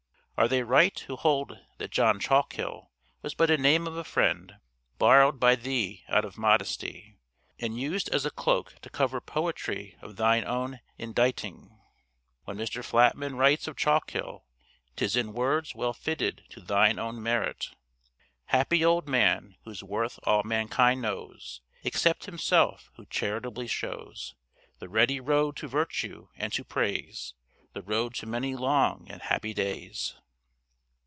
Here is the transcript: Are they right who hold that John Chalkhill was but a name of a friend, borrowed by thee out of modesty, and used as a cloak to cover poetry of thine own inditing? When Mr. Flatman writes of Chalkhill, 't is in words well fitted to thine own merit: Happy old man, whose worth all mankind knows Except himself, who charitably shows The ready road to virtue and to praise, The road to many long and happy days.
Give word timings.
Are 0.37 0.47
they 0.47 0.63
right 0.63 0.97
who 1.01 1.17
hold 1.17 1.59
that 1.77 1.91
John 1.91 2.19
Chalkhill 2.19 2.89
was 3.21 3.35
but 3.35 3.51
a 3.51 3.59
name 3.59 3.85
of 3.85 3.95
a 3.95 4.03
friend, 4.03 4.53
borrowed 4.97 5.39
by 5.39 5.53
thee 5.53 6.03
out 6.09 6.25
of 6.25 6.35
modesty, 6.35 7.15
and 7.59 7.79
used 7.79 8.09
as 8.09 8.25
a 8.25 8.31
cloak 8.31 8.81
to 8.81 8.89
cover 8.89 9.21
poetry 9.21 9.95
of 10.01 10.15
thine 10.15 10.43
own 10.43 10.79
inditing? 10.97 11.79
When 12.45 12.57
Mr. 12.57 12.83
Flatman 12.83 13.35
writes 13.35 13.67
of 13.67 13.75
Chalkhill, 13.75 14.43
't 14.95 15.05
is 15.05 15.15
in 15.15 15.33
words 15.33 15.75
well 15.75 15.93
fitted 15.93 16.41
to 16.49 16.59
thine 16.59 16.97
own 16.97 17.21
merit: 17.21 17.67
Happy 18.45 18.83
old 18.83 19.07
man, 19.07 19.57
whose 19.63 19.83
worth 19.83 20.19
all 20.23 20.41
mankind 20.41 21.03
knows 21.03 21.61
Except 21.83 22.25
himself, 22.25 22.89
who 22.95 23.05
charitably 23.05 23.67
shows 23.67 24.33
The 24.79 24.89
ready 24.89 25.19
road 25.19 25.55
to 25.57 25.67
virtue 25.67 26.29
and 26.35 26.51
to 26.53 26.63
praise, 26.63 27.35
The 27.73 27.83
road 27.83 28.15
to 28.15 28.25
many 28.25 28.55
long 28.55 29.05
and 29.07 29.21
happy 29.21 29.53
days. 29.53 30.15